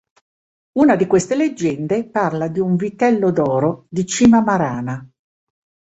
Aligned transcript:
Una 0.79 0.95
di 0.95 1.05
queste 1.05 1.35
leggende 1.35 2.09
parla 2.09 2.47
di 2.47 2.59
un 2.59 2.75
Vitello 2.75 3.29
d'oro 3.29 3.85
di 3.87 4.03
cima 4.07 4.41
Marana. 4.41 5.07